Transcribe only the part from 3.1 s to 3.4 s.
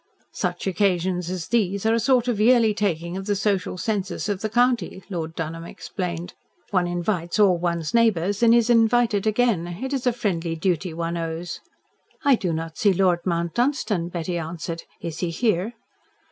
of the